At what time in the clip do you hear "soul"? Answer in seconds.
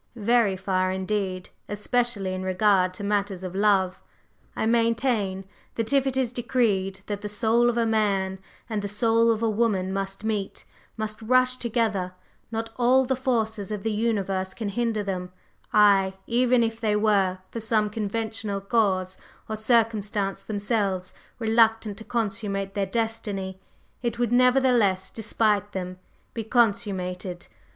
7.29-7.69, 8.87-9.29